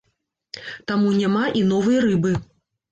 Таму 0.93 1.13
няма 1.21 1.45
і 1.61 1.65
новай 1.75 2.03
рыбы. 2.09 2.39